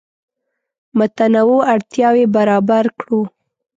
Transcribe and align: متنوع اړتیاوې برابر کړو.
متنوع 0.97 1.61
اړتیاوې 1.73 2.25
برابر 2.35 2.83
کړو. 2.99 3.21